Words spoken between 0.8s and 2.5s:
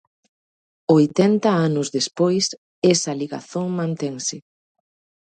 Oitenta anos despois,